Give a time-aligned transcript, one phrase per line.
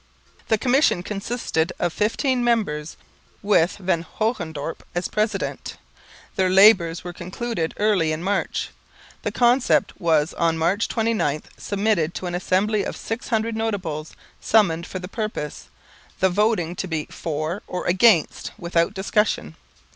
[0.47, 2.97] The Commission consisted of fifteen members,
[3.43, 5.77] with Van Hogendorp as president.
[6.37, 8.71] Their labours were concluded early in March.
[9.21, 14.87] The concept was on March 29 submitted to an Assembly of six hundred notables, summoned
[14.87, 15.67] for the purpose,
[16.19, 19.55] the voting to be 'for' or 'against' without discussion.